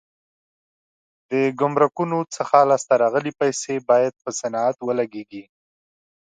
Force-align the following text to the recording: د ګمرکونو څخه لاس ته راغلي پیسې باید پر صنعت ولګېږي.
د 1.29 1.31
ګمرکونو 1.59 2.19
څخه 2.35 2.57
لاس 2.69 2.83
ته 2.89 2.95
راغلي 3.03 3.31
پیسې 3.41 3.75
باید 3.89 4.13
پر 4.21 4.31
صنعت 4.39 4.75
ولګېږي. 4.81 5.43